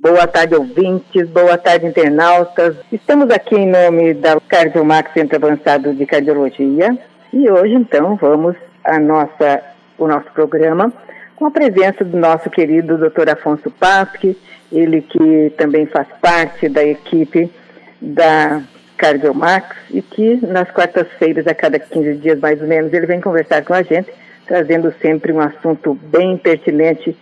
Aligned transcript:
Boa 0.00 0.26
tarde, 0.26 0.54
ouvintes. 0.54 1.28
Boa 1.28 1.58
tarde, 1.58 1.84
internautas. 1.84 2.74
Estamos 2.90 3.30
aqui 3.30 3.54
em 3.54 3.66
nome 3.66 4.14
da 4.14 4.40
Cardiomax 4.40 5.12
Centro 5.12 5.36
Avançado 5.36 5.92
de 5.92 6.06
Cardiologia 6.06 6.96
e 7.30 7.50
hoje, 7.50 7.74
então, 7.74 8.16
vamos 8.16 8.56
a 8.82 8.98
nossa, 8.98 9.62
o 9.98 10.08
nosso 10.08 10.32
programa 10.32 10.90
com 11.36 11.44
a 11.44 11.50
presença 11.50 12.02
do 12.02 12.16
nosso 12.16 12.48
querido 12.48 12.96
Dr. 12.96 13.28
Afonso 13.28 13.70
Pasque, 13.70 14.38
ele 14.72 15.02
que 15.02 15.52
também 15.58 15.84
faz 15.84 16.08
parte 16.18 16.66
da 16.66 16.82
equipe 16.82 17.52
da 18.00 18.62
Cardiomax 18.96 19.76
e 19.90 20.00
que 20.00 20.38
nas 20.46 20.70
quartas-feiras, 20.70 21.46
a 21.46 21.54
cada 21.54 21.78
15 21.78 22.14
dias 22.14 22.40
mais 22.40 22.58
ou 22.62 22.66
menos, 22.66 22.90
ele 22.94 23.04
vem 23.04 23.20
conversar 23.20 23.62
com 23.66 23.74
a 23.74 23.82
gente, 23.82 24.10
trazendo 24.46 24.94
sempre 25.02 25.30
um 25.30 25.40
assunto 25.40 25.92
bem 25.92 26.38
pertinente 26.38 27.14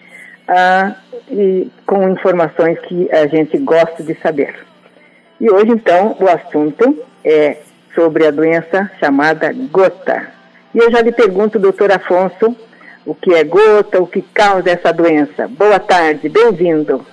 e 1.30 1.68
com 1.86 2.08
informações 2.08 2.78
que 2.80 3.10
a 3.12 3.26
gente 3.26 3.58
gosta 3.58 4.02
de 4.02 4.14
saber. 4.20 4.54
E 5.40 5.50
hoje, 5.50 5.70
então, 5.70 6.16
o 6.18 6.28
assunto 6.28 6.98
é 7.24 7.58
sobre 7.94 8.26
a 8.26 8.30
doença 8.30 8.90
chamada 8.98 9.52
gota. 9.70 10.28
E 10.74 10.78
eu 10.78 10.90
já 10.90 11.00
lhe 11.00 11.12
pergunto, 11.12 11.58
doutor 11.58 11.92
Afonso, 11.92 12.56
o 13.04 13.14
que 13.14 13.34
é 13.34 13.44
gota, 13.44 14.00
o 14.00 14.06
que 14.06 14.22
causa 14.22 14.70
essa 14.70 14.92
doença. 14.92 15.48
Boa 15.48 15.78
tarde, 15.78 16.28
bem-vindo. 16.28 17.04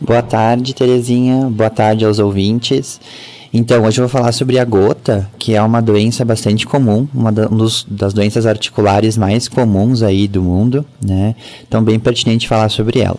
Boa 0.00 0.22
tarde, 0.22 0.74
Terezinha. 0.74 1.48
Boa 1.50 1.70
tarde 1.70 2.04
aos 2.04 2.18
ouvintes. 2.18 3.00
Então, 3.52 3.84
hoje 3.84 4.00
eu 4.00 4.08
vou 4.08 4.20
falar 4.20 4.32
sobre 4.32 4.58
a 4.58 4.64
gota, 4.64 5.30
que 5.38 5.54
é 5.54 5.62
uma 5.62 5.80
doença 5.80 6.24
bastante 6.24 6.66
comum, 6.66 7.06
uma 7.14 7.32
das 7.32 8.12
doenças 8.12 8.46
articulares 8.46 9.16
mais 9.16 9.48
comuns 9.48 10.02
aí 10.02 10.26
do 10.26 10.42
mundo, 10.42 10.84
né? 11.04 11.34
Então, 11.66 11.82
bem 11.82 11.98
pertinente 11.98 12.48
falar 12.48 12.68
sobre 12.68 13.00
ela. 13.00 13.18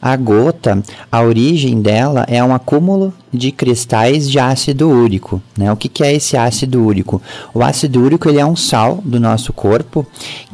A 0.00 0.16
gota, 0.16 0.82
a 1.12 1.22
origem 1.22 1.80
dela 1.80 2.26
é 2.28 2.42
um 2.42 2.52
acúmulo 2.52 3.14
de 3.32 3.52
cristais 3.52 4.28
de 4.28 4.36
ácido 4.36 4.88
úrico. 4.88 5.40
Né? 5.56 5.70
O 5.70 5.76
que, 5.76 5.88
que 5.88 6.02
é 6.02 6.12
esse 6.12 6.36
ácido 6.36 6.84
úrico? 6.84 7.22
O 7.54 7.62
ácido 7.62 8.02
úrico 8.02 8.28
ele 8.28 8.40
é 8.40 8.44
um 8.44 8.56
sal 8.56 9.00
do 9.04 9.20
nosso 9.20 9.52
corpo 9.52 10.04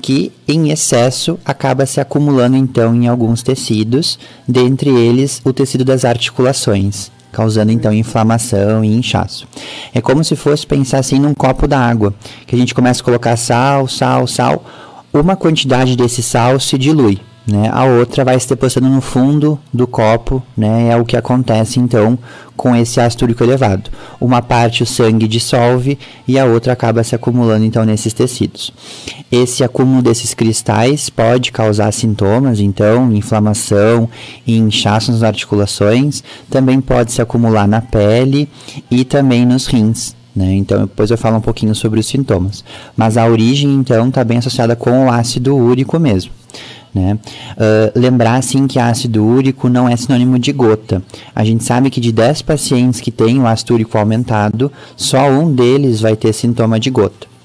que, 0.03 0.31
em 0.47 0.71
excesso, 0.71 1.39
acaba 1.47 1.87
se 1.87 1.99
acumulando 1.99 2.59
então 2.59 2.95
em 2.95 3.09
alguns 3.09 3.43
tecidos, 3.43 4.19
dentre 4.47 4.91
eles 4.91 5.41
o 5.43 5.51
tecido 5.51 5.83
das 5.83 6.05
articulações 6.05 7.11
causando 7.33 7.73
então 7.73 7.93
inflamação 7.93 8.85
e 8.85 8.95
inchaço. 8.95 9.47
É 9.95 10.01
como 10.01 10.25
se 10.25 10.37
fosse 10.37 10.67
pensar 10.67 10.99
assim 10.99 11.19
num 11.19 11.35
copo 11.35 11.67
d'água, 11.67 12.15
que 12.47 12.55
a 12.55 12.59
gente 12.59 12.75
começa 12.75 13.01
a 13.03 13.05
colocar 13.05 13.37
sal, 13.37 13.87
sal, 13.87 14.27
sal, 14.27 14.65
uma 15.13 15.37
quantidade 15.37 15.97
desse 15.97 16.23
sal 16.23 16.61
se 16.61 16.77
dilui, 16.77 17.21
né? 17.49 17.71
A 17.73 17.85
outra 17.85 18.25
vai 18.27 18.39
se 18.39 18.47
depositando 18.47 18.91
no 18.91 19.01
fundo 19.01 19.59
do 19.73 19.87
copo, 19.87 20.43
né? 20.55 20.91
É 20.91 20.97
o 20.97 21.05
que 21.05 21.17
acontece 21.17 21.81
então 21.81 22.19
com 22.55 22.77
esse 22.77 23.01
ácido 23.01 23.25
úrico 23.25 23.43
elevado. 23.43 23.91
Uma 24.21 24.43
parte 24.43 24.83
o 24.83 24.87
sangue 24.87 25.27
dissolve 25.27 25.99
e 26.27 26.39
a 26.39 26.45
outra 26.45 26.75
acaba 26.75 27.03
se 27.03 27.15
acumulando 27.15 27.65
então 27.65 27.87
nesses 27.87 28.13
tecidos. 28.13 28.71
Esse 29.33 29.65
acúmulo 29.65 30.03
desses 30.03 30.35
cristais 30.35 31.09
pode 31.09 31.51
causar 31.51 31.91
sintomas, 31.93 32.61
então 32.61 33.11
inflamação 33.13 34.11
e 34.47 34.59
inchaço 34.59 35.11
nas 35.11 35.23
articulações, 35.23 36.23
também 36.51 36.83
pode 36.83 37.13
se 37.13 37.23
acumular 37.23 37.67
na 37.67 37.81
pele 37.81 38.47
e 38.91 39.05
também 39.05 39.47
nos 39.47 39.67
rins. 39.67 40.15
Né? 40.37 40.55
Então, 40.55 40.83
depois 40.83 41.11
eu 41.11 41.19
falo 41.19 41.39
um 41.39 41.41
pouquinho 41.41 41.75
sobre 41.75 41.99
os 41.99 42.07
sintomas. 42.07 42.63
Mas 42.97 43.17
a 43.17 43.27
origem, 43.27 43.75
então, 43.75 44.09
está 44.09 44.23
bem 44.23 44.39
associada 44.39 44.77
com 44.77 45.07
o 45.07 45.11
ácido 45.11 45.57
úrico 45.57 45.99
mesmo. 45.99 46.31
Né? 46.99 47.19
Uh, 47.53 47.99
lembrar 47.99 48.35
assim 48.35 48.67
que 48.67 48.79
ácido 48.79 49.25
úrico 49.25 49.69
não 49.69 49.89
é 49.89 49.97
sinônimo 49.97 50.39
de 50.39 50.53
gota. 50.53 51.03
A 51.35 51.45
gente 51.45 51.65
sabe 51.65 51.91
que 51.91 52.01
de 52.01 52.13
10 52.13 52.43
pacientes 52.43 53.01
que 53.01 53.11
têm 53.11 53.39
o 53.39 53.47
ácido 53.47 53.75
úrico 53.75 53.97
aumentado, 53.97 54.71
só 54.97 55.31
um 55.31 55.53
deles 55.53 56.01
vai 56.01 56.17
ter 56.17 56.33
sintoma 56.33 56.79
de 56.79 56.91
gota. 56.91 57.38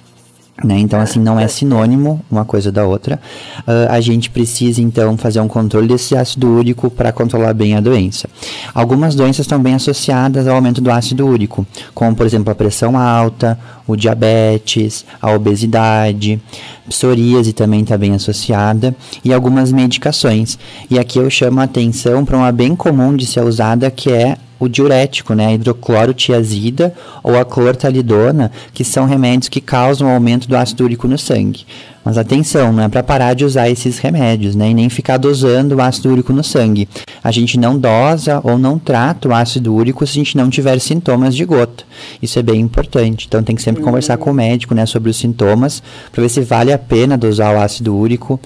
Né? 0.62 0.78
Então, 0.80 1.00
assim, 1.00 1.20
não 1.20 1.40
é 1.40 1.48
sinônimo 1.48 2.22
uma 2.30 2.46
coisa 2.46 2.72
da 2.72 2.86
outra. 2.86 3.20
Uh, 3.62 3.90
a 3.90 4.00
gente 4.00 4.30
precisa, 4.30 4.82
então, 4.82 5.18
fazer 5.18 5.40
um 5.40 5.48
controle 5.48 5.88
desse 5.88 6.16
ácido 6.16 6.48
úrico 6.48 6.92
para 6.92 7.12
controlar 7.12 7.54
bem 7.54 7.76
a 7.76 7.82
doença. 7.82 8.30
Algumas 8.74 9.16
doenças 9.16 9.46
estão 9.46 9.60
bem 9.60 9.74
associadas 9.74 10.48
ao 10.48 10.56
aumento 10.56 10.80
do 10.80 10.92
ácido 10.92 11.26
úrico, 11.26 11.66
como, 11.96 12.16
por 12.16 12.26
exemplo, 12.26 12.52
a 12.52 12.56
pressão 12.56 12.98
alta, 12.98 13.58
o 13.88 13.96
diabetes, 13.96 15.04
a 15.20 15.32
obesidade, 15.32 16.40
psoríase 16.88 17.52
também 17.52 17.82
está 17.82 17.98
bem 17.98 18.14
associada, 18.14 18.96
e 19.26 19.34
algumas 19.34 19.72
medicações. 19.72 20.60
E 20.90 21.00
aqui 21.00 21.18
eu 21.18 21.30
chamo 21.32 21.62
a 21.62 21.64
atenção 21.64 22.24
para 22.24 22.38
uma 22.38 22.52
bem 22.52 22.76
comum 22.76 23.16
de 23.16 23.26
ser 23.26 23.44
usada, 23.44 23.90
que 23.90 24.12
é 24.12 24.38
o 24.64 24.70
diurético, 24.70 25.34
né, 25.34 25.48
a 25.48 25.54
hidroclorotiazida 25.54 26.94
ou 27.24 27.38
a 27.38 27.46
clortalidona, 27.46 28.52
que 28.74 28.84
são 28.84 29.06
remédios 29.06 29.50
que 29.50 29.62
causam 29.62 30.10
aumento 30.10 30.48
do 30.48 30.56
ácido 30.56 30.84
úrico 30.84 31.08
no 31.08 31.18
sangue. 31.18 31.66
Mas 32.04 32.18
atenção, 32.18 32.74
não 32.74 32.84
é 32.84 32.90
para 32.90 33.02
parar 33.02 33.34
de 33.34 33.46
usar 33.46 33.70
esses 33.70 33.98
remédios, 33.98 34.56
né, 34.56 34.70
e 34.70 34.74
nem 34.74 34.90
ficar 34.90 35.18
dosando 35.18 35.76
o 35.76 35.82
ácido 35.82 36.10
úrico 36.10 36.34
no 36.34 36.44
sangue. 36.44 36.90
A 37.24 37.32
gente 37.32 37.58
não 37.58 37.78
dosa 37.78 38.42
ou 38.44 38.58
não 38.58 38.78
trata 38.78 39.30
o 39.30 39.34
ácido 39.34 39.74
úrico 39.74 40.06
se 40.06 40.12
a 40.12 40.16
gente 40.16 40.36
não 40.36 40.50
tiver 40.50 40.78
sintomas 40.80 41.34
de 41.34 41.46
gota. 41.46 41.86
Isso 42.22 42.38
é 42.38 42.42
bem 42.42 42.60
importante. 42.60 43.26
Então 43.28 43.42
tem 43.42 43.56
que 43.56 43.62
sempre 43.62 43.82
uhum. 43.82 43.88
conversar 43.88 44.18
com 44.18 44.32
o 44.32 44.34
médico, 44.34 44.76
né, 44.76 44.86
sobre 44.86 45.10
os 45.10 45.18
sintomas, 45.18 45.82
para 46.12 46.22
ver 46.22 46.30
se 46.30 46.42
vale 46.42 46.74
a 46.74 46.78
pena 46.78 47.18
dosar 47.18 47.56
o 47.56 47.60
ácido 47.60 47.96
úrico 47.96 48.40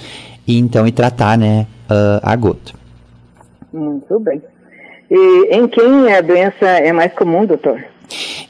e 0.47 0.57
então 0.57 0.87
e 0.87 0.91
tratar, 0.91 1.37
né, 1.37 1.65
uh, 1.89 2.19
a 2.21 2.35
gota. 2.35 2.73
Muito 3.73 4.19
bem. 4.19 4.41
E 5.09 5.55
em 5.55 5.67
quem 5.67 6.13
a 6.13 6.21
doença 6.21 6.65
é 6.65 6.91
mais 6.91 7.13
comum, 7.13 7.45
doutor? 7.45 7.83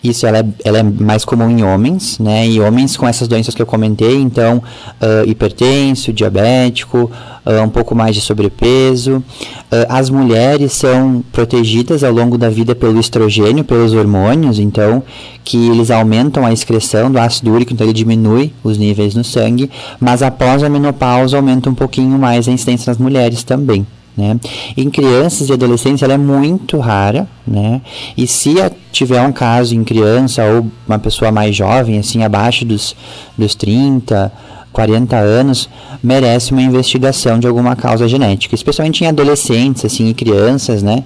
Isso, 0.03 0.27
ela 0.27 0.39
é, 0.39 0.45
ela 0.63 0.77
é 0.79 0.83
mais 0.83 1.25
comum 1.25 1.49
em 1.49 1.63
homens, 1.63 2.19
né? 2.19 2.47
E 2.47 2.59
homens 2.59 2.95
com 2.95 3.07
essas 3.07 3.27
doenças 3.27 3.55
que 3.55 3.61
eu 3.61 3.65
comentei, 3.65 4.15
então, 4.15 4.57
uh, 4.57 5.27
hipertenso, 5.27 6.13
diabético, 6.13 7.11
uh, 7.45 7.63
um 7.63 7.69
pouco 7.69 7.95
mais 7.95 8.15
de 8.15 8.21
sobrepeso. 8.21 9.17
Uh, 9.17 9.85
as 9.89 10.09
mulheres 10.09 10.73
são 10.73 11.23
protegidas 11.31 12.03
ao 12.03 12.13
longo 12.13 12.37
da 12.37 12.49
vida 12.49 12.75
pelo 12.75 12.99
estrogênio, 12.99 13.63
pelos 13.63 13.93
hormônios, 13.93 14.59
então, 14.59 15.03
que 15.43 15.69
eles 15.69 15.89
aumentam 15.89 16.45
a 16.45 16.53
excreção 16.53 17.11
do 17.11 17.17
ácido 17.17 17.51
úrico, 17.51 17.73
então 17.73 17.85
ele 17.85 17.93
diminui 17.93 18.53
os 18.63 18.77
níveis 18.77 19.15
no 19.15 19.23
sangue, 19.23 19.71
mas 19.99 20.21
após 20.21 20.61
a 20.61 20.69
menopausa 20.69 21.35
aumenta 21.35 21.69
um 21.69 21.75
pouquinho 21.75 22.17
mais 22.19 22.47
a 22.47 22.51
incidência 22.51 22.91
nas 22.91 22.99
mulheres 22.99 23.43
também. 23.43 23.85
Né? 24.17 24.39
Em 24.75 24.89
crianças 24.89 25.47
e 25.47 25.53
adolescentes 25.53 26.01
ela 26.01 26.13
é 26.13 26.17
muito 26.17 26.79
rara, 26.79 27.27
né? 27.45 27.81
E 28.17 28.25
se 28.25 28.55
tiver 28.91 29.21
um 29.21 29.31
caso 29.31 29.75
em 29.75 29.83
criança 29.83 30.43
ou 30.43 30.67
uma 30.87 30.97
pessoa 30.97 31.31
mais 31.31 31.55
jovem, 31.55 31.99
assim, 31.99 32.23
abaixo 32.23 32.65
dos, 32.65 32.95
dos 33.37 33.53
30, 33.53 34.31
40 34.73 35.15
anos, 35.17 35.69
merece 36.01 36.51
uma 36.51 36.63
investigação 36.63 37.39
de 37.39 37.45
alguma 37.45 37.75
causa 37.75 38.07
genética, 38.07 38.55
especialmente 38.55 39.03
em 39.03 39.07
adolescentes, 39.07 39.85
assim, 39.85 40.07
e 40.07 40.15
crianças, 40.15 40.81
né? 40.81 41.03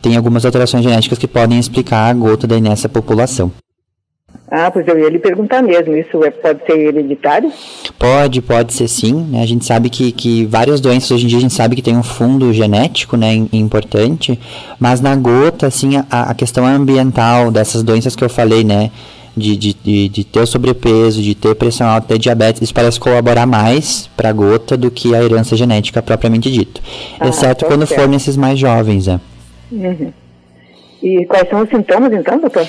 Tem 0.00 0.16
algumas 0.16 0.44
alterações 0.44 0.82
genéticas 0.82 1.18
que 1.18 1.28
podem 1.28 1.60
explicar 1.60 2.10
a 2.10 2.12
gota 2.12 2.46
daí 2.46 2.60
nessa 2.60 2.88
população. 2.88 3.52
Ah, 4.54 4.70
pois 4.70 4.86
eu 4.86 4.98
ia 4.98 5.08
lhe 5.08 5.18
perguntar 5.18 5.62
mesmo, 5.62 5.96
isso 5.96 6.22
é, 6.22 6.30
pode 6.30 6.66
ser 6.66 6.78
hereditário? 6.78 7.50
Pode, 7.98 8.42
pode 8.42 8.74
ser 8.74 8.86
sim. 8.86 9.14
Né? 9.30 9.42
A 9.42 9.46
gente 9.46 9.64
sabe 9.64 9.88
que, 9.88 10.12
que 10.12 10.44
várias 10.44 10.78
doenças, 10.78 11.10
hoje 11.10 11.24
em 11.24 11.28
dia 11.28 11.38
a 11.38 11.40
gente 11.40 11.54
sabe 11.54 11.74
que 11.74 11.80
tem 11.80 11.96
um 11.96 12.02
fundo 12.02 12.52
genético 12.52 13.16
né, 13.16 13.32
importante, 13.50 14.38
mas 14.78 15.00
na 15.00 15.16
gota, 15.16 15.68
assim, 15.68 15.96
a, 16.10 16.30
a 16.30 16.34
questão 16.34 16.66
ambiental 16.66 17.50
dessas 17.50 17.82
doenças 17.82 18.14
que 18.14 18.22
eu 18.22 18.28
falei, 18.28 18.62
né, 18.62 18.90
de, 19.34 19.56
de, 19.56 19.72
de, 19.72 20.08
de 20.10 20.22
ter 20.22 20.46
sobrepeso, 20.46 21.22
de 21.22 21.34
ter 21.34 21.54
pressão 21.54 21.86
alta, 21.88 22.08
ter 22.08 22.18
diabetes, 22.18 22.60
isso 22.60 22.74
parece 22.74 23.00
colaborar 23.00 23.46
mais 23.46 24.10
para 24.14 24.28
a 24.28 24.32
gota 24.34 24.76
do 24.76 24.90
que 24.90 25.14
a 25.14 25.24
herança 25.24 25.56
genética 25.56 26.02
propriamente 26.02 26.52
dito. 26.52 26.82
Ah, 27.18 27.26
exceto 27.26 27.64
quando 27.64 27.86
certo. 27.86 28.02
for 28.02 28.06
nesses 28.06 28.36
mais 28.36 28.58
jovens, 28.58 29.06
né? 29.06 29.18
Uhum. 29.72 30.12
E 31.02 31.24
quais 31.24 31.48
são 31.48 31.62
os 31.62 31.70
sintomas, 31.70 32.12
então, 32.12 32.38
doutor? 32.38 32.66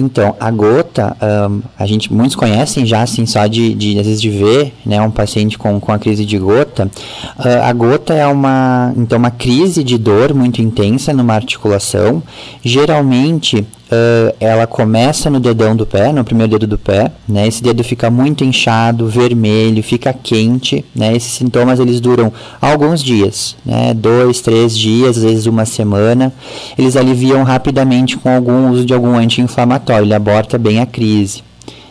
Então, 0.00 0.34
a 0.40 0.50
gota, 0.50 1.16
um, 1.50 1.60
a 1.78 1.86
gente, 1.86 2.12
muitos 2.12 2.34
conhecem 2.34 2.86
já, 2.86 3.02
assim, 3.02 3.26
só 3.26 3.46
de, 3.46 3.74
de, 3.74 3.98
às 3.98 4.06
vezes, 4.06 4.22
de 4.22 4.30
ver, 4.30 4.72
né, 4.84 5.00
um 5.02 5.10
paciente 5.10 5.58
com, 5.58 5.78
com 5.78 5.92
a 5.92 5.98
crise 5.98 6.24
de 6.24 6.38
gota. 6.38 6.90
Uh, 7.38 7.62
a 7.62 7.72
gota 7.72 8.14
é 8.14 8.26
uma, 8.26 8.92
então, 8.96 9.18
uma 9.18 9.30
crise 9.30 9.84
de 9.84 9.98
dor 9.98 10.32
muito 10.32 10.62
intensa 10.62 11.12
numa 11.12 11.34
articulação. 11.34 12.22
Geralmente, 12.64 13.66
uh, 13.90 14.34
ela 14.38 14.66
começa 14.66 15.28
no 15.28 15.40
dedão 15.40 15.74
do 15.74 15.84
pé, 15.84 16.12
no 16.12 16.24
primeiro 16.24 16.52
dedo 16.52 16.66
do 16.66 16.78
pé, 16.78 17.10
né? 17.28 17.46
Esse 17.46 17.62
dedo 17.62 17.82
fica 17.82 18.10
muito 18.10 18.44
inchado, 18.44 19.06
vermelho, 19.06 19.82
fica 19.82 20.12
quente, 20.12 20.84
né? 20.94 21.14
Esses 21.14 21.32
sintomas 21.32 21.80
eles 21.80 22.00
duram 22.00 22.32
alguns 22.60 23.02
dias, 23.02 23.56
né? 23.64 23.92
Dois, 23.92 24.40
três 24.40 24.78
dias, 24.78 25.18
às 25.18 25.24
vezes 25.24 25.46
uma 25.46 25.64
semana. 25.64 26.32
Eles 26.78 26.96
aliviam 26.96 27.42
rapidamente 27.42 28.16
com 28.16 28.28
algum 28.34 28.70
uso 28.70 28.84
de 28.84 28.94
algum 28.94 29.16
anti-inflamatório, 29.16 30.04
ele 30.04 30.14
aborta 30.14 30.56
bem 30.56 30.80
a 30.80 30.86
crise, 30.86 31.42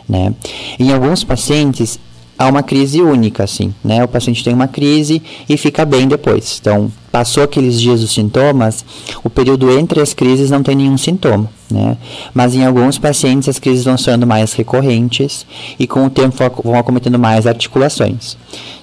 né? 0.08 0.32
Em 0.78 0.92
alguns 0.92 1.22
pacientes 1.22 1.98
há 2.38 2.48
uma 2.48 2.62
crise 2.62 3.02
única, 3.02 3.44
assim, 3.44 3.74
né? 3.84 4.02
O 4.02 4.08
paciente 4.08 4.42
tem 4.42 4.54
uma 4.54 4.66
crise 4.66 5.22
e 5.46 5.58
fica 5.58 5.84
bem 5.84 6.08
depois. 6.08 6.58
Então, 6.58 6.90
passou 7.12 7.42
aqueles 7.42 7.78
dias 7.78 8.00
dos 8.00 8.14
sintomas, 8.14 8.82
o 9.22 9.28
período 9.28 9.70
entre 9.70 10.00
as 10.00 10.14
crises 10.14 10.50
não 10.50 10.62
tem 10.62 10.74
nenhum 10.74 10.96
sintoma. 10.96 11.59
Né? 11.70 11.96
Mas 12.34 12.54
em 12.54 12.64
alguns 12.64 12.98
pacientes 12.98 13.48
as 13.48 13.58
crises 13.58 13.84
vão 13.84 13.96
sendo 13.96 14.26
mais 14.26 14.52
recorrentes 14.52 15.46
e 15.78 15.86
com 15.86 16.06
o 16.06 16.10
tempo 16.10 16.36
vão 16.64 16.78
acometendo 16.78 17.18
mais 17.18 17.46
articulações. 17.46 18.36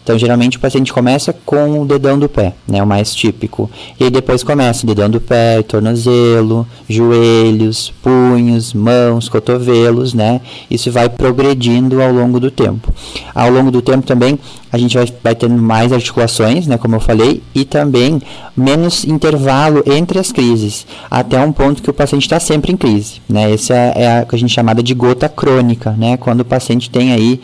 Então, 0.08 0.18
geralmente 0.18 0.56
o 0.56 0.62
paciente 0.62 0.94
começa 0.94 1.34
com 1.46 1.82
o 1.82 1.86
dedão 1.86 2.18
do 2.18 2.30
pé, 2.30 2.54
né, 2.66 2.82
o 2.82 2.88
mais 2.88 3.14
típico. 3.14 3.70
E 4.00 4.06
aí 4.06 4.10
depois 4.10 4.42
começa 4.42 4.86
o 4.86 4.88
dedão 4.88 5.10
do 5.10 5.20
pé, 5.20 5.62
tornozelo, 5.62 6.66
joelhos, 6.88 7.92
punhos, 8.02 8.74
mãos, 8.74 9.28
cotovelos, 9.28 10.14
né? 10.14 10.40
Isso 10.72 10.90
vai 10.94 11.10
progredindo 11.10 12.02
ao 12.02 12.14
longo 12.14 12.40
do 12.40 12.50
tempo. 12.50 12.94
Ao 13.36 13.52
longo 13.52 13.70
do 13.70 13.82
tempo 13.82 14.08
também 14.08 14.40
a 14.72 14.78
gente 14.78 14.96
vai, 14.96 15.14
vai 15.22 15.36
tendo 15.36 15.62
mais 15.62 15.92
articulações, 15.92 16.68
né, 16.68 16.78
como 16.78 16.96
eu 16.96 17.00
falei, 17.02 17.44
e 17.54 17.66
também 17.66 18.22
menos 18.56 19.04
intervalo 19.04 19.84
entre 19.86 20.20
as 20.20 20.32
crises, 20.32 20.88
até 21.12 21.38
um 21.40 21.52
ponto 21.52 21.84
que 21.84 21.90
o 21.90 21.94
paciente 21.94 22.24
está 22.24 22.40
sempre 22.40 22.72
em 22.72 22.77
crise, 22.78 23.22
né? 23.28 23.52
Essa 23.52 23.74
é, 23.74 23.94
é 23.96 24.18
a 24.20 24.26
que 24.26 24.36
a 24.36 24.40
gente 24.40 24.54
chamada 24.54 24.82
de 24.82 24.94
gota 24.94 25.28
crônica, 25.28 25.92
né? 25.92 26.18
Quando 26.18 26.42
o 26.42 26.46
paciente 26.46 26.90
tem 26.90 27.12
aí 27.12 27.42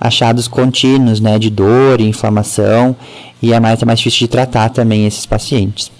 achados 0.00 0.46
contínuos, 0.46 1.20
né, 1.20 1.38
de 1.38 1.50
dor, 1.50 2.00
inflamação, 2.00 2.94
e 3.40 3.52
é 3.52 3.60
mais, 3.60 3.82
é 3.82 3.86
mais 3.86 3.98
difícil 3.98 4.20
de 4.20 4.28
tratar 4.28 4.68
também 4.68 5.06
esses 5.06 5.24
pacientes. 5.24 5.90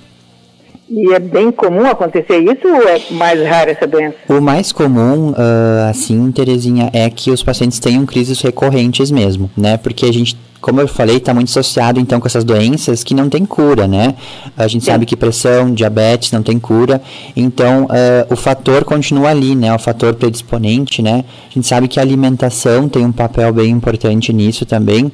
E 0.97 1.13
é 1.13 1.19
bem 1.19 1.51
comum 1.51 1.87
acontecer 1.87 2.39
isso 2.39 2.69
ou 2.69 2.89
é 2.89 3.01
mais 3.11 3.45
raro 3.45 3.69
essa 3.69 3.85
doença? 3.85 4.15
O 4.29 4.41
mais 4.41 4.71
comum, 4.71 5.31
uh, 5.31 5.91
assim, 5.91 6.31
Terezinha, 6.31 6.89
é 6.93 7.11
que 7.11 7.33
os 7.33 7.43
pacientes 7.43 7.81
tenham 7.81 8.07
crises 8.07 8.41
recorrentes 8.41 9.11
mesmo, 9.11 9.51
né? 9.57 9.77
Porque 9.77 10.07
a 10.07 10.13
gente 10.13 10.37
como 10.65 10.81
eu 10.81 10.89
falei, 10.89 11.19
está 11.19 11.35
muito 11.35 11.51
associado 11.51 12.01
então 12.01 12.19
com 12.19 12.27
essas 12.27 12.43
doenças 12.43 13.05
que 13.05 13.13
não 13.13 13.29
tem 13.29 13.45
cura, 13.45 13.87
né? 13.87 14.15
A 14.57 14.67
gente 14.67 14.83
Sim. 14.83 14.93
sabe 14.93 15.05
que 15.05 15.15
pressão, 15.15 15.71
diabetes 15.71 16.33
não 16.33 16.43
tem 16.43 16.59
cura, 16.59 17.03
então 17.37 17.85
uh, 17.85 18.33
o 18.33 18.35
fator 18.35 18.83
continua 18.83 19.29
ali, 19.29 19.55
né? 19.55 19.75
O 19.75 19.79
fator 19.79 20.15
predisponente, 20.15 21.03
né? 21.03 21.23
A 21.51 21.53
gente 21.53 21.67
sabe 21.67 21.87
que 21.87 22.01
a 22.01 22.03
alimentação 22.03 22.89
tem 22.89 23.05
um 23.05 23.13
papel 23.13 23.53
bem 23.53 23.69
importante 23.69 24.33
nisso 24.33 24.65
também, 24.65 25.13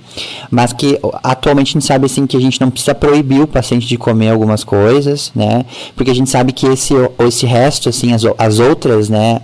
mas 0.52 0.72
que 0.72 1.00
atualmente 1.20 1.70
a 1.70 1.72
gente 1.72 1.84
sabe 1.84 2.06
assim 2.06 2.28
que 2.28 2.36
a 2.36 2.40
gente 2.40 2.60
não 2.60 2.70
precisa 2.70 2.94
proibir 2.94 3.40
o 3.40 3.46
paciente 3.48 3.88
de 3.88 3.98
comer 3.98 4.28
algumas 4.28 4.62
coisas, 4.62 5.32
né? 5.34 5.64
Porque 5.94 6.10
a 6.10 6.14
gente 6.14 6.30
sabe 6.30 6.52
que 6.52 6.66
esse, 6.66 6.94
esse 7.26 7.46
resto, 7.46 7.88
assim, 7.88 8.12
as, 8.12 8.22
as 8.38 8.58
outras, 8.58 9.08
né? 9.08 9.40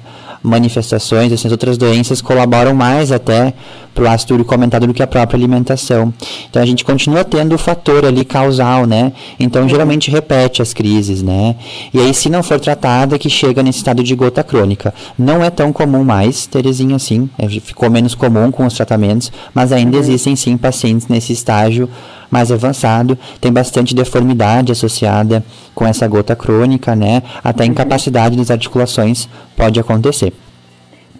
manifestações, 0.46 1.32
essas 1.32 1.50
outras 1.50 1.76
doenças 1.76 2.22
colaboram 2.22 2.72
mais 2.72 3.10
até 3.10 3.52
para 3.96 4.04
o 4.04 4.08
ácido 4.08 4.34
úrico 4.34 4.52
aumentado 4.54 4.86
do 4.86 4.92
que 4.92 5.02
a 5.02 5.06
própria 5.06 5.38
alimentação. 5.38 6.12
Então 6.50 6.62
a 6.62 6.66
gente 6.66 6.84
continua 6.84 7.24
tendo 7.24 7.54
o 7.54 7.58
fator 7.58 8.04
ali 8.04 8.24
causal, 8.26 8.84
né? 8.84 9.12
Então 9.40 9.62
uhum. 9.62 9.68
geralmente 9.68 10.10
repete 10.10 10.60
as 10.60 10.74
crises, 10.74 11.22
né? 11.22 11.56
E 11.94 11.98
aí 11.98 12.12
se 12.12 12.28
não 12.28 12.42
for 12.42 12.60
tratada 12.60 13.18
que 13.18 13.30
chega 13.30 13.62
nesse 13.62 13.78
estado 13.78 14.02
de 14.02 14.14
gota 14.14 14.44
crônica. 14.44 14.92
Não 15.18 15.42
é 15.42 15.48
tão 15.48 15.72
comum 15.72 16.04
mais, 16.04 16.46
Terezinha, 16.46 16.96
assim, 16.96 17.28
é, 17.38 17.48
ficou 17.48 17.90
menos 17.90 18.14
comum 18.14 18.50
com 18.50 18.66
os 18.66 18.74
tratamentos, 18.74 19.32
mas 19.54 19.72
ainda 19.72 19.96
uhum. 19.96 20.02
existem 20.02 20.36
sim 20.36 20.56
pacientes 20.58 21.08
nesse 21.08 21.32
estágio 21.32 21.88
mais 22.30 22.52
avançado, 22.52 23.16
tem 23.40 23.52
bastante 23.52 23.94
deformidade 23.94 24.72
associada 24.72 25.44
com 25.74 25.86
essa 25.86 26.06
gota 26.06 26.36
crônica, 26.36 26.94
né? 26.94 27.22
Até 27.42 27.64
uhum. 27.64 27.70
incapacidade 27.70 28.36
das 28.36 28.50
articulações 28.50 29.26
pode 29.56 29.80
acontecer. 29.80 30.32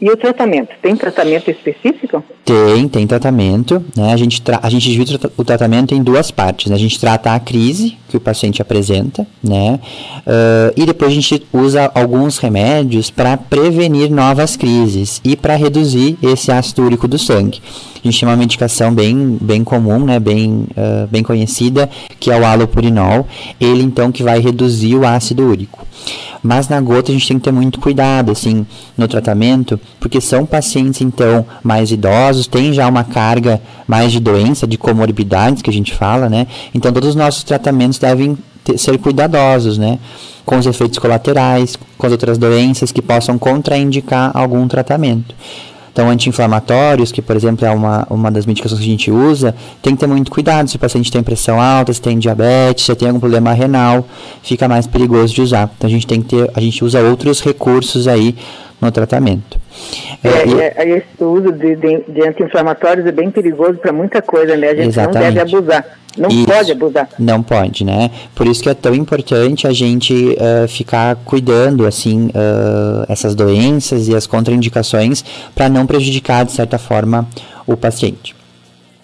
E 0.01 0.11
o 0.11 0.17
tratamento? 0.17 0.71
Tem 0.83 0.95
tratamento 0.97 1.51
específico? 1.51 2.23
Tem, 2.45 2.89
tem 2.89 3.07
tratamento. 3.07 3.85
Né? 3.97 4.13
A, 4.13 4.17
gente 4.17 4.43
a 4.63 4.71
gente 4.71 4.91
divide 4.91 5.19
o 5.37 5.45
tratamento 5.45 5.95
em 5.95 6.03
duas 6.03 6.31
partes. 6.31 6.71
Né? 6.71 6.77
A 6.77 6.79
gente 6.79 6.99
trata 6.99 7.35
a 7.35 7.41
crise 7.41 7.97
que 8.09 8.17
o 8.17 8.21
paciente 8.21 8.63
apresenta, 8.63 9.27
né? 9.43 9.81
Uh, 10.19 10.73
e 10.77 10.87
depois 10.87 11.11
a 11.11 11.15
gente 11.15 11.47
usa 11.53 11.91
alguns 11.95 12.39
remédios 12.39 13.11
para 13.11 13.37
prevenir 13.37 14.11
novas 14.11 14.57
crises 14.57 15.21
e 15.25 15.37
para 15.37 15.57
reduzir 15.57 16.17
esse 16.23 16.53
ácido 16.53 16.85
úrico 16.85 17.09
do 17.09 17.19
sangue. 17.19 17.61
A 18.07 18.11
gente 18.11 18.21
tem 18.21 18.29
uma 18.29 18.37
medicação 18.37 18.95
bem, 18.95 19.37
bem 19.41 19.65
comum, 19.65 20.05
né? 20.05 20.21
bem, 20.21 20.67
uh, 20.77 21.09
bem 21.11 21.25
conhecida, 21.25 21.91
que 22.21 22.31
é 22.31 22.39
o 22.39 22.45
alopurinol. 22.45 23.27
Ele, 23.61 23.83
então, 23.83 24.13
que 24.13 24.23
vai 24.23 24.39
reduzir 24.39 24.95
o 24.95 25.05
ácido 25.05 25.43
úrico. 25.43 25.85
Mas 26.41 26.69
na 26.69 26.81
gota 26.81 27.11
a 27.11 27.15
gente 27.15 27.27
tem 27.27 27.39
que 27.39 27.45
ter 27.45 27.51
muito 27.51 27.81
cuidado, 27.81 28.31
assim, 28.31 28.65
no 28.97 29.09
tratamento, 29.09 29.81
porque 29.99 30.21
são 30.21 30.47
pacientes, 30.47 31.01
então, 31.01 31.45
mais 31.65 31.91
idosos, 31.91 32.47
têm 32.47 32.73
já 32.73 32.87
uma 32.87 33.03
carga 33.03 33.61
mais 33.89 34.13
de 34.13 34.21
doença, 34.21 34.69
de 34.69 34.79
comorbidades, 34.79 35.63
que 35.63 35.71
a 35.71 35.73
gente 35.73 35.93
fala, 35.93 36.29
né? 36.29 36.47
Então, 36.73 36.93
todos 36.93 37.09
os 37.11 37.17
nossos 37.17 37.43
tratamentos 37.43 37.99
devem 37.99 38.39
ter, 38.63 38.79
ser 38.79 38.97
cuidadosos, 38.99 39.79
né? 39.79 39.99
Com 40.45 40.59
os 40.59 40.67
efeitos 40.67 41.01
colaterais, 41.01 41.77
com 41.99 42.07
as 42.07 42.13
outras 42.13 42.39
doenças 42.39 42.93
que 42.93 43.03
possam 43.03 43.37
contraindicar 43.37 44.31
algum 44.33 44.69
tratamento. 44.69 45.35
Então, 45.97 46.11
anti-inflamatórios, 46.11 47.11
que 47.11 47.23
por 47.23 47.35
exemplo 47.35 47.65
é 47.65 47.71
uma, 47.71 48.07
uma 48.11 48.31
das 48.31 48.45
medicações 48.45 48.79
que 48.79 48.87
a 48.87 48.91
gente 48.91 49.11
usa, 49.11 49.55
tem 49.81 49.95
que 49.95 50.01
ter 50.01 50.07
muito 50.07 50.31
cuidado. 50.31 50.69
Se 50.69 50.77
o 50.77 50.79
paciente 50.79 51.11
tem 51.11 51.23
pressão 51.23 51.59
alta, 51.59 51.91
se 51.91 52.03
tem 52.03 52.19
diabetes, 52.19 52.85
se 52.85 52.95
tem 52.95 53.09
algum 53.09 53.19
problema 53.19 53.55
renal, 53.55 54.07
fica 54.43 54.69
mais 54.69 54.87
perigoso 54.87 55.35
de 55.35 55.41
usar. 55.41 55.71
Então, 55.75 55.89
a 55.89 55.91
gente 55.91 56.07
tem 56.07 56.21
que 56.21 56.37
ter, 56.37 56.51
a 56.55 56.61
gente 56.61 56.85
usa 56.85 57.01
outros 57.01 57.41
recursos 57.41 58.07
aí 58.07 58.37
no 58.79 58.93
tratamento. 58.93 59.59
É, 60.23 60.29
é, 60.29 60.75
é, 60.77 60.99
esse 60.99 61.25
uso 61.25 61.51
de, 61.51 61.77
de, 61.77 62.05
de 62.07 62.29
anti-inflamatórios 62.29 63.07
é 63.07 63.13
bem 63.13 63.31
perigoso 63.31 63.79
para 63.79 63.91
muita 63.91 64.21
coisa, 64.21 64.55
né? 64.55 64.69
A 64.69 64.75
gente 64.75 64.89
exatamente. 64.89 65.15
não 65.15 65.33
deve 65.33 65.57
abusar. 65.57 65.99
Não 66.17 66.29
isso, 66.29 66.47
pode 66.47 66.73
abusar. 66.73 67.09
Não 67.19 67.43
pode, 67.43 67.85
né? 67.85 68.11
Por 68.35 68.47
isso 68.47 68.63
que 68.63 68.69
é 68.69 68.75
tão 68.75 68.95
importante 68.95 69.67
a 69.67 69.73
gente 69.73 70.15
uh, 70.15 70.67
ficar 70.69 71.17
cuidando, 71.25 71.87
assim, 71.87 72.27
uh, 72.29 73.05
essas 73.09 73.35
doenças 73.35 74.09
e 74.09 74.15
as 74.15 74.27
contraindicações 74.27 75.25
para 75.55 75.69
não 75.69 75.87
prejudicar, 75.87 76.45
de 76.45 76.53
certa 76.53 76.79
forma, 76.79 77.27
o 77.67 77.77
paciente. 77.77 78.35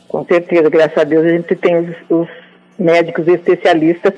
Com 0.08 0.24
certeza, 0.24 0.68
graças 0.68 0.98
a 0.98 1.04
Deus 1.04 1.24
a 1.24 1.30
gente 1.30 1.54
tem 1.56 1.76
os, 1.78 1.96
os 2.10 2.28
médicos 2.78 3.26
especialistas 3.28 4.12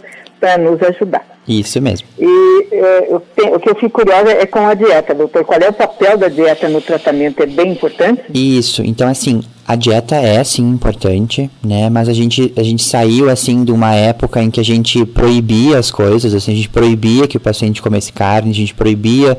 para 0.44 0.58
nos 0.58 0.82
ajudar. 0.82 1.24
Isso 1.48 1.80
mesmo. 1.80 2.06
E 2.18 2.66
é, 2.70 3.06
eu 3.10 3.22
tenho, 3.34 3.56
o 3.56 3.60
que 3.60 3.70
eu 3.70 3.74
fico 3.74 4.02
curiosa 4.02 4.30
é 4.30 4.44
com 4.44 4.58
a 4.58 4.74
dieta, 4.74 5.14
doutor. 5.14 5.42
Qual 5.42 5.58
é 5.58 5.68
o 5.70 5.72
papel 5.72 6.18
da 6.18 6.28
dieta 6.28 6.68
no 6.68 6.82
tratamento? 6.82 7.42
É 7.42 7.46
bem 7.46 7.72
importante? 7.72 8.22
Isso. 8.34 8.82
Então, 8.82 9.08
assim, 9.08 9.42
a 9.66 9.74
dieta 9.74 10.16
é 10.16 10.44
sim 10.44 10.68
importante, 10.68 11.50
né? 11.62 11.88
Mas 11.88 12.10
a 12.10 12.12
gente, 12.12 12.52
a 12.58 12.62
gente 12.62 12.84
saiu 12.84 13.30
assim 13.30 13.64
de 13.64 13.72
uma 13.72 13.94
época 13.94 14.42
em 14.42 14.50
que 14.50 14.60
a 14.60 14.64
gente 14.64 15.06
proibia 15.06 15.78
as 15.78 15.90
coisas, 15.90 16.34
assim, 16.34 16.52
a 16.52 16.56
gente 16.56 16.68
proibia 16.68 17.26
que 17.26 17.38
o 17.38 17.40
paciente 17.40 17.80
comesse 17.80 18.12
carne, 18.12 18.50
a 18.50 18.54
gente 18.54 18.74
proibia 18.74 19.38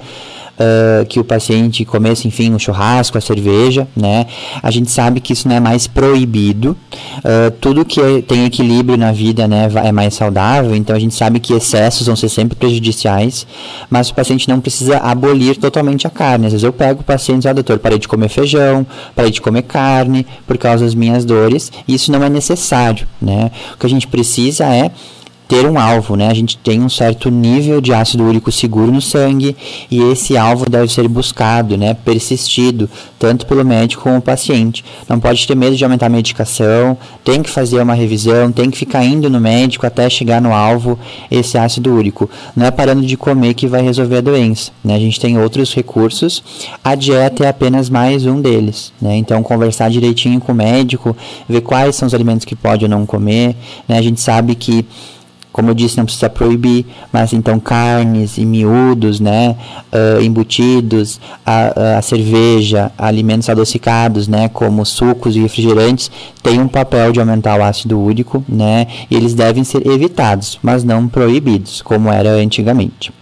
uh, 0.60 1.06
que 1.06 1.20
o 1.20 1.24
paciente 1.24 1.86
comesse, 1.86 2.28
enfim, 2.28 2.52
o 2.52 2.56
um 2.56 2.60
churrasco, 2.60 3.18
a 3.18 3.22
cerveja, 3.22 3.88
né? 3.96 4.26
A 4.62 4.72
gente 4.72 4.90
sabe 4.90 5.20
que 5.20 5.34
isso 5.34 5.48
não 5.48 5.56
é 5.56 5.60
mais 5.60 5.88
proibido. 5.88 6.78
Uh, 7.18 7.52
tudo 7.60 7.86
que 7.86 8.02
é, 8.02 8.22
tem 8.22 8.46
equilíbrio 8.46 8.98
na 8.98 9.12
vida, 9.12 9.48
né, 9.48 9.70
é 9.84 9.92
mais 9.92 10.14
saudável. 10.14 10.76
Então 10.76 10.96
a 10.96 11.00
gente 11.00 11.16
sabe 11.16 11.40
que 11.40 11.54
excessos 11.54 12.08
vão 12.08 12.16
ser 12.16 12.30
sempre 12.30 12.56
prejudiciais, 12.56 13.46
mas 13.90 14.10
o 14.10 14.14
paciente 14.14 14.48
não 14.48 14.60
precisa 14.60 14.98
abolir 14.98 15.58
totalmente 15.58 16.08
a 16.08 16.10
carne. 16.10 16.48
Às 16.48 16.54
vezes 16.54 16.64
eu 16.64 16.74
pego 16.74 17.02
o 17.02 17.04
paciente 17.04 17.48
ah, 17.48 17.54
doutor, 17.54 17.80
parei 17.80 18.00
de 18.00 18.08
comer 18.08 18.30
feijão, 18.30 18.86
parei 19.16 19.32
de 19.32 19.42
comer 19.42 19.64
carne 19.64 20.26
por 20.48 20.58
causa 20.58 20.86
das 20.86 20.96
minhas 20.96 21.26
dores. 21.26 21.72
E 21.88 21.94
isso 21.94 22.12
não 22.12 22.24
é 22.24 22.30
necessário, 22.30 23.08
né? 23.22 23.52
O 23.74 23.78
que 23.78 23.86
a 23.86 23.90
gente 23.90 24.08
precisa 24.08 24.66
é 24.66 24.92
ter 25.48 25.66
um 25.66 25.80
alvo, 25.80 26.16
né? 26.16 26.28
A 26.30 26.34
gente 26.34 26.58
tem 26.58 26.82
um 26.82 26.90
certo 26.90 27.30
nível 27.30 27.80
de 27.80 27.94
ácido 27.94 28.24
úrico 28.24 28.52
seguro 28.52 28.92
no 28.92 29.02
sangue 29.02 29.56
e 29.90 30.02
esse 30.12 30.38
alvo 30.38 30.70
deve 30.70 30.92
ser 30.92 31.08
buscado, 31.08 31.78
né? 31.78 31.94
Persistido, 31.94 32.90
tanto 33.20 33.46
pelo 33.46 33.64
médico 33.64 34.04
como 34.04 34.18
o 34.18 34.22
paciente. 34.22 34.84
Não 35.08 35.20
pode 35.20 35.46
ter 35.46 35.56
medo 35.56 35.76
de 35.76 35.84
aumentar 35.84 36.08
a 36.08 36.10
medicação, 36.10 36.98
tem 37.24 37.42
que 37.44 37.50
fazer 37.50 37.82
uma 37.82 37.94
revisão, 37.94 38.52
tem 38.52 38.70
que 38.70 38.78
ficar 38.78 39.04
indo 39.06 39.30
no 39.30 39.40
médico 39.40 39.86
até 39.86 40.10
chegar 40.10 40.42
no 40.42 40.54
alvo 40.54 40.98
esse 41.30 41.58
ácido 41.58 41.94
úrico. 41.94 42.30
Não 42.56 42.66
é 42.66 42.72
parando 42.72 43.06
de 43.06 43.16
comer 43.16 43.54
que 43.54 43.68
vai 43.68 43.82
resolver 43.82 44.18
a 44.18 44.22
doença, 44.22 44.72
né? 44.84 44.96
A 44.96 45.00
gente 45.00 45.20
tem 45.20 45.38
outros 45.38 45.74
recursos, 45.74 46.44
a 46.84 46.96
dieta 46.96 47.46
é 47.46 47.50
apenas 47.50 47.90
mais 47.90 48.26
um 48.26 48.42
deles, 48.42 48.92
né? 49.00 49.16
Então 49.16 49.44
conversar 49.44 49.90
direitinho 49.90 50.40
com 50.40 50.52
o 50.52 50.56
médico, 50.56 51.16
ver 51.48 51.62
quais 51.62 51.96
são 51.96 52.08
os 52.08 52.14
alimentos 52.14 52.46
que 52.46 52.56
pode 52.56 52.84
ou 52.84 52.90
não 52.90 53.06
comer, 53.06 53.56
né? 53.88 53.98
A 53.98 54.02
gente 54.02 54.20
sabe 54.20 54.56
que 54.56 54.86
como 55.56 55.70
eu 55.70 55.74
disse, 55.74 55.96
não 55.96 56.04
precisa 56.04 56.30
proibir, 56.30 56.86
mas 57.14 57.32
então 57.32 57.62
carnes 57.62 58.38
e 58.38 58.46
miúdos, 58.46 59.22
né, 59.22 59.56
uh, 59.90 60.22
embutidos, 60.22 61.18
a, 61.46 61.98
a, 61.98 62.02
cerveja, 62.02 62.92
alimentos 62.98 63.48
adocicados, 63.48 64.28
né, 64.28 64.50
como 64.50 64.86
sucos 64.86 65.34
e 65.38 65.40
refrigerantes, 65.40 66.12
têm 66.44 66.60
um 66.60 66.68
papel 66.68 67.14
de 67.14 67.22
aumentar 67.22 67.58
o 67.58 67.64
ácido 67.64 67.98
úrico, 67.98 68.44
né, 68.50 68.86
e 69.10 69.16
eles 69.16 69.34
devem 69.34 69.64
ser 69.64 69.88
evitados, 69.88 70.60
mas 70.62 70.84
não 70.84 71.08
proibidos, 71.08 71.82
como 71.82 72.12
era 72.12 72.32
antigamente. 72.32 73.14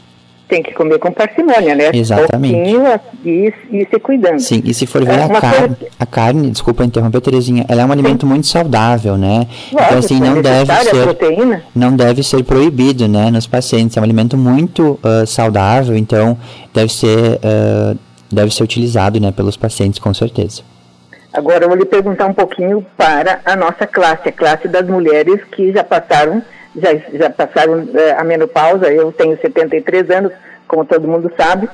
Tem 0.54 0.62
que 0.62 0.72
comer 0.72 1.00
com 1.00 1.12
parcimônia, 1.12 1.74
né? 1.74 1.90
Exatamente. 1.92 2.78
E, 3.26 3.52
e 3.72 3.88
se 3.90 4.00
cuidando. 4.00 4.40
Sim, 4.40 4.62
e 4.64 4.72
se 4.72 4.86
for 4.86 5.04
ver 5.04 5.18
é, 5.18 5.24
a 5.24 5.30
carne, 5.42 5.76
coisa... 5.76 5.94
a 6.00 6.06
carne, 6.06 6.52
desculpa 6.52 6.86
interromper, 6.86 7.22
Terezinha, 7.22 7.66
ela 7.68 7.82
é 7.82 7.86
um 7.86 7.92
alimento 7.92 8.22
Sim. 8.22 8.28
muito 8.28 8.46
saudável, 8.46 9.18
né? 9.18 9.48
Lógico, 9.72 9.84
então, 9.84 9.98
assim, 9.98 10.20
não 10.20 10.42
deve 10.44 10.72
ser. 10.72 11.04
Proteína. 11.04 11.64
Não 11.76 11.96
deve 11.96 12.22
ser 12.22 12.44
proibido, 12.44 13.08
né, 13.08 13.32
nos 13.32 13.48
pacientes. 13.48 13.98
É 13.98 14.00
um 14.00 14.04
alimento 14.04 14.38
muito 14.38 15.00
uh, 15.04 15.26
saudável, 15.26 15.98
então 15.98 16.38
deve 16.72 16.94
ser, 16.94 17.40
uh, 17.40 17.98
deve 18.32 18.54
ser 18.54 18.62
utilizado, 18.62 19.20
né, 19.20 19.32
pelos 19.32 19.58
pacientes, 19.58 19.98
com 19.98 20.14
certeza. 20.14 20.62
Agora 21.34 21.66
eu 21.66 21.68
vou 21.68 21.76
lhe 21.76 21.86
perguntar 21.86 22.28
um 22.28 22.34
pouquinho 22.34 22.86
para 22.96 23.42
a 23.44 23.56
nossa 23.56 23.88
classe, 23.88 24.30
a 24.30 24.32
classe 24.32 24.68
das 24.68 24.88
mulheres 24.88 25.42
que 25.52 25.74
já 25.74 25.84
passaram 25.84 26.44
já, 26.76 26.96
já 27.14 27.30
passaram 27.30 27.88
é, 27.94 28.12
a 28.14 28.24
menopausa, 28.24 28.92
eu 28.92 29.12
tenho 29.12 29.40
73 29.40 30.10
anos, 30.10 30.32
como 30.68 30.86
todo 30.86 31.08
mundo 31.08 31.32
sabe, 31.38 31.70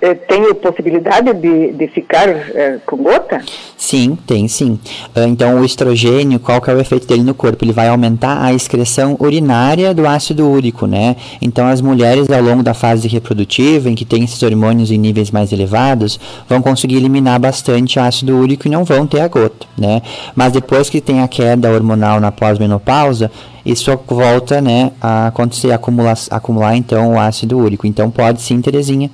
é, 0.00 0.14
tem 0.14 0.54
possibilidade 0.54 1.32
de, 1.34 1.72
de 1.72 1.86
ficar 1.88 2.28
é, 2.28 2.78
com 2.86 2.96
gota? 2.96 3.42
Sim, 3.76 4.16
tem 4.26 4.48
sim. 4.48 4.78
Ah, 5.14 5.26
então, 5.26 5.60
o 5.60 5.64
estrogênio, 5.64 6.40
qual 6.40 6.60
que 6.60 6.70
é 6.70 6.74
o 6.74 6.80
efeito 6.80 7.06
dele 7.06 7.22
no 7.22 7.34
corpo? 7.34 7.64
Ele 7.64 7.72
vai 7.72 7.88
aumentar 7.88 8.42
a 8.42 8.52
excreção 8.52 9.16
urinária 9.20 9.92
do 9.92 10.06
ácido 10.06 10.48
úrico, 10.48 10.86
né? 10.86 11.16
Então, 11.42 11.66
as 11.66 11.80
mulheres, 11.80 12.30
ao 12.30 12.42
longo 12.42 12.62
da 12.62 12.72
fase 12.72 13.08
reprodutiva, 13.08 13.90
em 13.90 13.94
que 13.94 14.04
tem 14.04 14.24
esses 14.24 14.42
hormônios 14.42 14.90
em 14.90 14.98
níveis 14.98 15.30
mais 15.30 15.52
elevados, 15.52 16.18
vão 16.48 16.62
conseguir 16.62 16.96
eliminar 16.96 17.38
bastante 17.38 17.98
ácido 17.98 18.38
úrico 18.38 18.66
e 18.66 18.70
não 18.70 18.84
vão 18.84 19.06
ter 19.06 19.20
a 19.20 19.28
gota, 19.28 19.66
né? 19.76 20.00
Mas 20.34 20.52
depois 20.52 20.88
que 20.88 21.00
tem 21.00 21.20
a 21.20 21.28
queda 21.28 21.70
hormonal 21.70 22.20
na 22.20 22.32
pós-menopausa, 22.32 23.30
isso 23.64 23.90
volta 24.06 24.60
né, 24.60 24.92
a 25.00 25.28
acontecer, 25.28 25.70
a 25.70 25.74
acumular, 25.74 26.16
acumular 26.30 26.76
então 26.76 27.14
o 27.14 27.20
ácido 27.20 27.58
úrico. 27.58 27.86
Então 27.86 28.10
pode 28.10 28.40
sim, 28.40 28.60
Terezinha. 28.60 29.10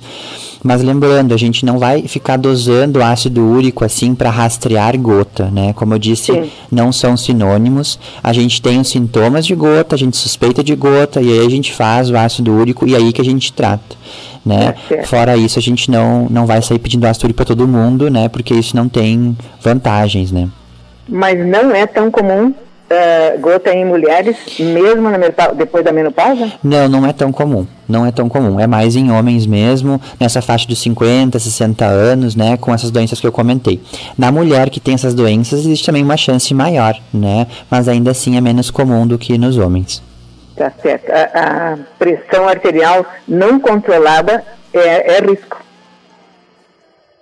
Mas 0.63 0.81
lembrando, 0.81 1.33
a 1.33 1.37
gente 1.37 1.65
não 1.65 1.77
vai 1.77 2.07
ficar 2.07 2.37
dosando 2.37 3.01
ácido 3.01 3.43
úrico 3.43 3.85
assim 3.85 4.15
para 4.15 4.29
rastrear 4.29 4.97
gota, 4.97 5.45
né? 5.51 5.73
Como 5.73 5.93
eu 5.93 5.99
disse, 5.99 6.33
sim. 6.33 6.49
não 6.71 6.91
são 6.91 7.15
sinônimos. 7.15 7.99
A 8.23 8.33
gente 8.33 8.61
tem 8.61 8.79
os 8.79 8.89
sintomas 8.89 9.45
de 9.45 9.55
gota, 9.55 9.95
a 9.95 9.97
gente 9.97 10.17
suspeita 10.17 10.63
de 10.63 10.75
gota 10.75 11.21
e 11.21 11.31
aí 11.31 11.45
a 11.45 11.49
gente 11.49 11.73
faz 11.73 12.09
o 12.09 12.17
ácido 12.17 12.53
úrico 12.53 12.87
e 12.87 12.95
aí 12.95 13.13
que 13.13 13.21
a 13.21 13.25
gente 13.25 13.53
trata. 13.53 13.95
Né? 14.45 14.75
É 14.89 15.03
Fora 15.03 15.35
isso, 15.35 15.59
a 15.59 15.61
gente 15.61 15.91
não, 15.91 16.27
não 16.29 16.45
vai 16.45 16.61
sair 16.61 16.79
pedindo 16.79 17.05
ácido 17.05 17.25
úrico 17.25 17.37
para 17.37 17.45
todo 17.45 17.67
mundo, 17.67 18.09
né? 18.09 18.29
Porque 18.29 18.53
isso 18.53 18.75
não 18.75 18.87
tem 18.87 19.37
vantagens, 19.61 20.31
né? 20.31 20.49
Mas 21.07 21.45
não 21.45 21.71
é 21.71 21.85
tão 21.85 22.09
comum 22.09 22.53
uh, 22.89 23.39
gota 23.39 23.73
em 23.73 23.85
mulheres, 23.85 24.37
mesmo 24.59 25.09
depois 25.55 25.83
da 25.83 25.91
menopausa? 25.91 26.51
Não, 26.63 26.87
não 26.87 27.05
é 27.05 27.13
tão 27.13 27.31
comum. 27.31 27.65
Não 27.87 28.05
é 28.05 28.11
tão 28.11 28.27
comum. 28.27 28.59
É 28.59 28.67
mais 28.67 28.95
em 28.95 29.11
homens 29.11 29.45
mesmo, 29.45 30.01
nessa 30.19 30.41
faixa 30.41 30.67
dos 30.67 30.79
50, 30.79 31.39
60 31.39 31.85
anos, 31.85 32.35
né? 32.35 32.57
Com 32.57 32.73
essas 32.73 32.91
doenças 32.91 33.19
que 33.19 33.27
eu 33.27 33.31
comentei. 33.31 33.81
Na 34.17 34.31
mulher 34.31 34.69
que 34.69 34.79
tem 34.79 34.93
essas 34.93 35.13
doenças, 35.13 35.59
existe 35.59 35.85
também 35.85 36.03
uma 36.03 36.17
chance 36.17 36.53
maior, 36.53 36.97
né? 37.13 37.47
Mas 37.69 37.87
ainda 37.87 38.11
assim 38.11 38.37
é 38.37 38.41
menos 38.41 38.69
comum 38.69 39.07
do 39.07 39.17
que 39.17 39.37
nos 39.37 39.57
homens. 39.57 40.03
Tá 40.55 40.71
certo. 40.81 41.09
A, 41.11 41.73
a 41.73 41.77
pressão 41.97 42.47
arterial 42.47 43.05
não 43.27 43.59
controlada 43.59 44.43
é, 44.73 45.17
é 45.17 45.21
risco. 45.21 45.63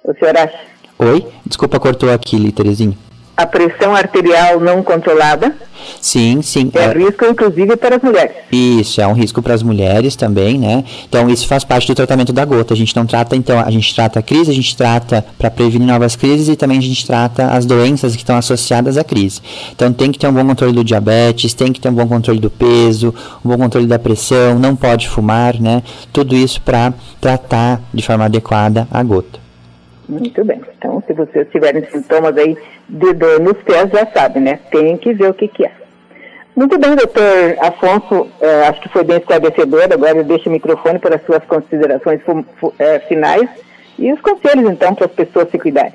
O 0.03 0.13
senhor 0.13 0.38
acha? 0.38 0.60
Oi? 0.98 1.27
Desculpa, 1.45 1.79
cortou 1.79 2.12
aqui, 2.12 2.51
Terezinha 2.51 3.05
a 3.38 3.46
pressão 3.46 3.94
arterial 3.94 4.60
não 4.60 4.82
controlada. 4.82 5.54
Sim, 6.00 6.42
sim. 6.42 6.72
É, 6.74 6.86
é 6.86 6.94
risco, 6.94 7.25
inclusive, 7.25 7.75
para 7.75 7.98
as 7.98 8.01
mulheres. 8.01 8.36
Isso, 8.51 9.01
é 9.01 9.08
um 9.08 9.13
risco 9.13 9.42
para 9.42 9.54
as 9.54 9.62
mulheres 9.62 10.15
também, 10.15 10.58
né? 10.58 10.84
Então, 11.08 11.30
isso 11.30 11.48
faz 11.48 11.63
parte 11.63 11.88
do 11.88 11.94
tratamento 11.94 12.32
da 12.32 12.46
gota. 12.46 12.74
A 12.74 12.77
gente 12.77 12.96
não 12.96 13.06
trata, 13.06 13.36
então, 13.36 13.60
a 13.60 13.70
gente 13.70 13.94
trata 13.94 14.20
a 14.20 14.22
crise, 14.22 14.51
a 14.51 14.54
gente 14.54 14.75
trata 14.75 15.25
para 15.38 15.51
prevenir 15.51 15.88
novas 15.88 16.15
crises 16.15 16.48
e 16.48 16.56
também 16.56 16.77
a 16.77 16.82
gente 16.82 17.06
trata 17.06 17.48
as 17.48 17.65
doenças 17.65 18.15
que 18.15 18.22
estão 18.22 18.38
associadas 18.38 18.98
à 18.98 19.04
crise. 19.04 19.42
Então, 19.74 19.92
tem 19.92 20.12
que 20.12 20.18
ter 20.18 20.27
um 20.27 20.34
bom 20.34 20.46
controle 20.46 20.74
do 20.74 20.84
diabetes, 20.84 21.54
tem 21.54 21.74
que 21.74 21.80
ter 21.80 21.89
um 21.89 21.94
bom 21.94 22.08
controle 22.08 22.39
do 22.39 22.50
peso, 22.50 23.13
um 23.44 23.50
bom 23.50 23.58
controle 23.58 23.86
da 23.86 24.00
pressão, 24.00 24.58
não 24.58 24.75
pode 24.75 25.10
fumar, 25.10 25.60
né? 25.60 25.84
Tudo 26.13 26.36
isso 26.36 26.62
para 26.62 26.94
tratar 27.20 27.82
de 27.94 28.01
forma 28.01 28.25
adequada 28.25 28.88
a 28.89 29.04
gota. 29.04 29.45
Muito 30.08 30.44
bem. 30.46 30.62
Então, 30.78 31.02
se 31.06 31.14
vocês 31.14 31.48
tiverem 31.52 31.84
sintomas 31.86 32.38
aí 32.38 32.58
de 32.88 33.14
dor 33.14 33.40
nos 33.40 33.58
pés, 33.64 33.90
já 33.92 34.06
sabe, 34.08 34.40
né? 34.40 34.60
Tem 34.70 34.96
que 34.98 35.14
ver 35.14 35.30
o 35.30 35.34
que, 35.34 35.48
que 35.48 35.66
é. 35.66 35.72
Muito 36.56 36.80
bem, 36.80 36.96
doutor 36.96 37.22
Afonso, 37.60 38.30
é, 38.40 38.68
acho 38.68 38.80
que 38.82 38.90
foi 38.90 39.04
bem 39.04 39.18
esclarecedor. 39.18 39.84
Agora 39.92 40.18
eu 40.18 40.24
deixo 40.24 40.48
o 40.48 40.52
microfone 40.52 41.00
para 41.00 41.16
as 41.16 41.26
suas 41.26 41.44
considerações 41.46 42.22
é, 42.80 43.00
finais 43.00 43.50
e 43.98 44.12
os 44.12 44.20
conselhos, 44.20 44.70
então, 44.70 44.94
para 44.94 45.06
as 45.06 45.12
pessoas 45.12 45.50
se 45.50 45.58
cuidarem. 45.58 45.94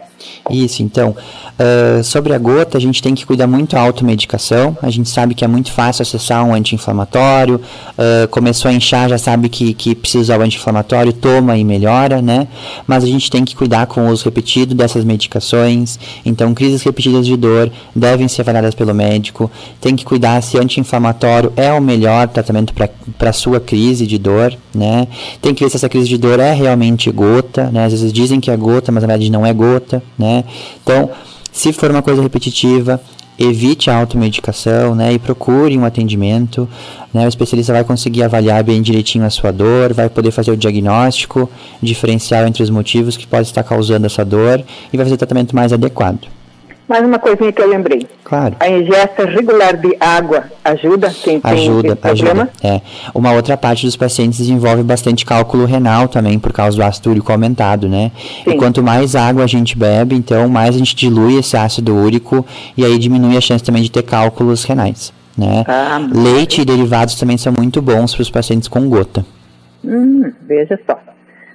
Isso, 0.50 0.82
então. 0.82 1.14
Uh, 1.58 2.02
sobre 2.02 2.32
a 2.32 2.38
gota, 2.38 2.78
a 2.78 2.80
gente 2.80 3.02
tem 3.02 3.14
que 3.14 3.26
cuidar 3.26 3.46
muito 3.46 3.76
a 3.76 3.80
automedicação. 3.80 4.76
A 4.80 4.88
gente 4.88 5.08
sabe 5.08 5.34
que 5.34 5.44
é 5.44 5.48
muito 5.48 5.70
fácil 5.70 6.02
acessar 6.02 6.42
um 6.44 6.54
anti-inflamatório. 6.54 7.56
Uh, 7.56 8.26
começou 8.28 8.70
a 8.70 8.74
inchar, 8.74 9.10
já 9.10 9.18
sabe 9.18 9.50
que, 9.50 9.74
que 9.74 9.94
precisa 9.94 10.22
usar 10.22 10.40
o 10.40 10.42
anti-inflamatório, 10.42 11.12
toma 11.12 11.58
e 11.58 11.64
melhora, 11.64 12.22
né? 12.22 12.48
Mas 12.86 13.04
a 13.04 13.06
gente 13.06 13.30
tem 13.30 13.44
que 13.44 13.54
cuidar 13.54 13.86
com 13.86 14.06
o 14.06 14.10
uso 14.10 14.24
repetido 14.24 14.74
dessas 14.74 15.04
medicações. 15.04 15.98
Então, 16.24 16.54
crises 16.54 16.82
repetidas 16.82 17.26
de 17.26 17.36
dor 17.36 17.70
devem 17.94 18.28
ser 18.28 18.40
avaliadas 18.40 18.74
pelo 18.74 18.94
médico. 18.94 19.50
Tem 19.80 19.94
que 19.94 20.04
cuidar 20.04 20.42
se 20.42 20.58
anti-inflamatório 20.58 21.52
é 21.54 21.70
o 21.72 21.80
melhor 21.82 22.28
tratamento 22.28 22.72
para 22.72 23.30
a 23.30 23.32
sua 23.32 23.60
crise 23.60 24.06
de 24.06 24.18
dor, 24.18 24.56
né? 24.74 25.06
Tem 25.42 25.54
que 25.54 25.62
ver 25.62 25.70
se 25.70 25.76
essa 25.76 25.88
crise 25.88 26.08
de 26.08 26.16
dor 26.16 26.40
é 26.40 26.52
realmente 26.54 27.10
gota, 27.10 27.70
né? 27.70 27.89
Às 27.92 28.00
vezes 28.00 28.12
dizem 28.12 28.40
que 28.40 28.50
é 28.50 28.56
gota, 28.56 28.90
mas 28.92 29.02
na 29.02 29.08
verdade 29.08 29.30
não 29.30 29.44
é 29.44 29.52
gota, 29.52 30.02
né? 30.18 30.44
Então, 30.82 31.10
se 31.52 31.72
for 31.72 31.90
uma 31.90 32.02
coisa 32.02 32.22
repetitiva, 32.22 33.00
evite 33.38 33.90
a 33.90 33.96
automedicação, 33.96 34.94
né? 34.94 35.12
E 35.12 35.18
procure 35.18 35.76
um 35.76 35.84
atendimento, 35.84 36.68
né? 37.12 37.24
O 37.24 37.28
especialista 37.28 37.72
vai 37.72 37.84
conseguir 37.84 38.22
avaliar 38.22 38.62
bem 38.62 38.82
direitinho 38.82 39.24
a 39.24 39.30
sua 39.30 39.50
dor, 39.50 39.94
vai 39.94 40.08
poder 40.08 40.30
fazer 40.30 40.50
o 40.50 40.56
diagnóstico 40.56 41.48
diferencial 41.82 42.46
entre 42.46 42.62
os 42.62 42.70
motivos 42.70 43.16
que 43.16 43.26
pode 43.26 43.48
estar 43.48 43.62
causando 43.62 44.06
essa 44.06 44.24
dor 44.24 44.62
e 44.92 44.96
vai 44.96 45.06
fazer 45.06 45.14
o 45.14 45.18
tratamento 45.18 45.56
mais 45.56 45.72
adequado. 45.72 46.39
Mais 46.90 47.06
uma 47.06 47.20
coisinha 47.20 47.52
que 47.52 47.62
eu 47.62 47.68
lembrei. 47.68 48.04
Claro. 48.24 48.56
A 48.58 48.68
ingesta 48.68 49.24
regular 49.24 49.76
de 49.76 49.96
água 50.00 50.50
ajuda 50.64 51.08
quem 51.22 51.40
ajuda, 51.40 51.94
tem 51.94 52.12
esse 52.12 52.24
ajuda. 52.24 52.50
É. 52.64 52.80
Uma 53.14 53.32
outra 53.32 53.56
parte 53.56 53.86
dos 53.86 53.94
pacientes 53.94 54.40
desenvolve 54.40 54.82
bastante 54.82 55.24
cálculo 55.24 55.66
renal 55.66 56.08
também 56.08 56.36
por 56.36 56.52
causa 56.52 56.76
do 56.76 56.82
ácido 56.82 57.10
úrico 57.10 57.30
aumentado, 57.30 57.88
né? 57.88 58.10
Sim. 58.42 58.50
E 58.50 58.56
quanto 58.56 58.82
mais 58.82 59.14
água 59.14 59.44
a 59.44 59.46
gente 59.46 59.78
bebe, 59.78 60.16
então 60.16 60.48
mais 60.48 60.74
a 60.74 60.78
gente 60.78 60.96
dilui 60.96 61.38
esse 61.38 61.56
ácido 61.56 61.94
úrico 61.94 62.44
e 62.76 62.84
aí 62.84 62.98
diminui 62.98 63.36
a 63.36 63.40
chance 63.40 63.62
também 63.62 63.84
de 63.84 63.90
ter 63.92 64.02
cálculos 64.02 64.64
renais, 64.64 65.12
né? 65.38 65.62
Ah, 65.68 66.00
Leite 66.12 66.62
e 66.62 66.64
derivados 66.64 67.14
também 67.14 67.38
são 67.38 67.52
muito 67.56 67.80
bons 67.80 68.16
para 68.16 68.22
os 68.22 68.30
pacientes 68.30 68.66
com 68.66 68.88
gota. 68.88 69.24
Hum, 69.84 70.32
veja 70.42 70.76
só. 70.84 70.98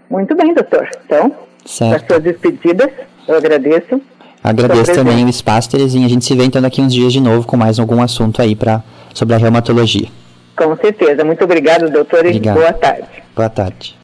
Muito 0.10 0.34
bem, 0.34 0.54
doutor. 0.54 0.88
Então, 1.06 1.30
para 1.78 2.00
suas 2.08 2.24
despedidas, 2.24 2.90
eu 3.28 3.36
agradeço. 3.36 4.00
Agradeço 4.46 4.94
também 4.94 5.26
o 5.26 5.30
espaço, 5.30 5.72
Terezinha. 5.72 6.06
A 6.06 6.10
gente 6.10 6.24
se 6.24 6.36
vê 6.36 6.46
então 6.46 6.62
daqui 6.62 6.80
uns 6.80 6.94
dias 6.94 7.12
de 7.12 7.20
novo 7.20 7.48
com 7.48 7.58
mais 7.58 7.80
algum 7.80 8.00
assunto 8.00 8.44
aí 8.44 8.56
pra, 8.56 8.84
sobre 9.12 9.34
a 9.34 9.38
reumatologia. 9.38 10.08
Com 10.56 10.76
certeza. 10.78 11.26
Muito 11.26 11.44
obrigado, 11.44 11.90
doutor, 11.90 12.20
obrigado. 12.20 12.56
e 12.56 12.60
boa 12.60 12.74
tarde. 12.74 13.08
Boa 13.36 13.50
tarde. 13.50 13.95